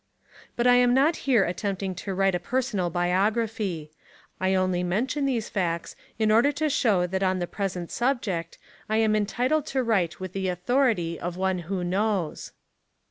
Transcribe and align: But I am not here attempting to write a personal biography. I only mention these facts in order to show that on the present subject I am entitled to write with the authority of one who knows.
But 0.55 0.65
I 0.65 0.77
am 0.77 0.95
not 0.95 1.15
here 1.29 1.43
attempting 1.45 1.93
to 1.93 2.15
write 2.15 2.33
a 2.33 2.39
personal 2.39 2.89
biography. 2.89 3.91
I 4.39 4.55
only 4.55 4.81
mention 4.81 5.27
these 5.27 5.47
facts 5.47 5.95
in 6.17 6.31
order 6.31 6.51
to 6.53 6.71
show 6.71 7.05
that 7.05 7.21
on 7.21 7.37
the 7.37 7.45
present 7.45 7.91
subject 7.91 8.57
I 8.89 8.97
am 8.97 9.15
entitled 9.15 9.67
to 9.67 9.83
write 9.83 10.19
with 10.19 10.33
the 10.33 10.47
authority 10.47 11.19
of 11.19 11.37
one 11.37 11.59
who 11.69 11.83
knows. 11.83 12.51